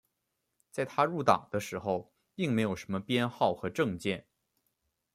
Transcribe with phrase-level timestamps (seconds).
[0.71, 4.25] 在他入党的时候并没有什么编号和证件。